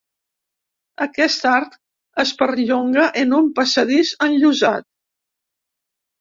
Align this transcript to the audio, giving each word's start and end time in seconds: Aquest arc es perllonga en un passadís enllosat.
Aquest 1.05 1.43
arc 1.49 1.75
es 2.23 2.31
perllonga 2.39 3.05
en 3.25 3.37
un 3.41 3.53
passadís 3.61 4.15
enllosat. 4.29 4.89